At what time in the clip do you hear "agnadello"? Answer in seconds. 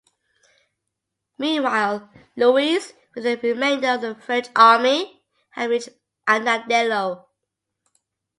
6.27-7.27